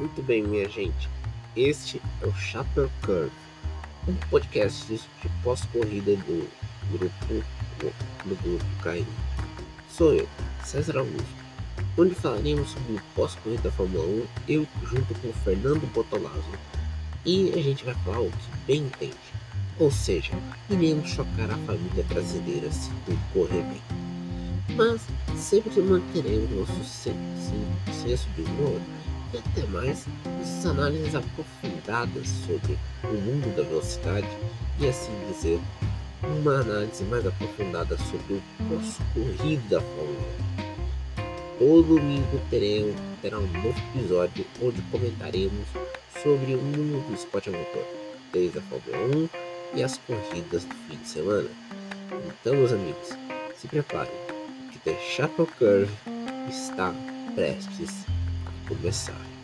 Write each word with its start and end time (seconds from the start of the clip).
Muito 0.00 0.22
bem, 0.22 0.42
minha 0.42 0.66
gente. 0.66 1.10
Este 1.54 2.00
é 2.22 2.26
o 2.26 2.32
Chapel 2.32 2.90
Curve, 3.04 3.30
um 4.08 4.14
podcast 4.30 4.86
de 4.86 4.98
pós-corrida 5.42 6.16
do 6.16 6.48
grupo 6.90 7.44
do 8.24 8.42
grupo 8.42 8.64
Caim. 8.82 9.06
Sou 9.90 10.14
eu, 10.14 10.26
César 10.64 10.96
Augusto, 10.96 11.28
onde 11.98 12.14
falaremos 12.14 12.70
sobre 12.70 12.98
pós-corrida 13.14 13.64
da 13.64 13.72
Fórmula 13.72 14.02
1, 14.06 14.26
eu 14.48 14.66
junto 14.84 15.14
com 15.16 15.28
o 15.28 15.34
Fernando 15.44 15.86
Botolazzo. 15.92 16.48
E 17.26 17.50
a 17.50 17.62
gente 17.62 17.84
vai 17.84 17.94
falar 17.96 18.20
o 18.20 18.30
que 18.30 18.56
bem 18.66 18.84
entende. 18.84 19.18
Ou 19.78 19.90
seja, 19.90 20.32
iremos 20.70 21.10
chocar 21.10 21.50
a 21.50 21.58
família 21.66 22.04
brasileira 22.04 22.72
se 22.72 22.88
tudo 23.04 23.18
correr 23.34 23.64
bem. 23.64 23.82
Mas 24.78 25.02
sempre 25.36 25.78
manteremos 25.82 26.48
nosso 26.52 26.84
senso 26.84 28.26
de 28.34 28.42
humor 28.42 28.80
e 29.32 29.38
até 29.38 29.66
mais 29.68 30.06
essas 30.40 30.66
análises 30.66 31.14
aprofundadas 31.14 32.28
sobre 32.46 32.78
o 33.04 33.14
mundo 33.14 33.54
da 33.56 33.62
velocidade 33.62 34.28
e 34.78 34.88
assim 34.88 35.12
dizer 35.28 35.60
uma 36.22 36.60
análise 36.60 37.02
mais 37.04 37.26
aprofundada 37.26 37.96
sobre 37.98 38.34
o 38.34 38.42
pós-corrida 38.68 39.76
da 39.76 39.80
Fórmula 39.80 40.28
1. 41.56 41.58
Todo 41.58 41.82
domingo 41.96 42.40
teremos, 42.50 42.96
terá 43.22 43.38
um 43.38 43.46
novo 43.46 43.74
episódio 43.94 44.46
onde 44.62 44.82
comentaremos 44.82 45.66
sobre 46.22 46.54
o 46.54 46.58
mundo 46.58 47.06
do 47.06 47.14
esporte 47.14 47.48
a 47.48 47.52
motor, 47.52 47.84
desde 48.32 48.58
a 48.58 48.62
Fórmula 48.62 49.28
1 49.74 49.78
e 49.78 49.82
as 49.82 49.98
corridas 49.98 50.64
do 50.64 50.74
fim 50.74 50.96
de 50.96 51.08
semana. 51.08 51.48
Então, 52.40 52.54
meus 52.54 52.72
amigos, 52.72 53.08
se 53.56 53.68
preparem, 53.68 54.12
que 54.72 54.78
The 54.80 54.98
Chapel 55.00 55.46
Curve 55.58 55.92
está 56.48 56.94
prestes 57.34 58.04
a 58.72 58.76
começar. 58.76 59.39